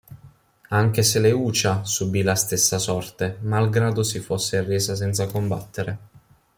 [0.69, 5.97] Anche Seleucia subì la stessa sorte malgrado si fosse arresa senza combattere.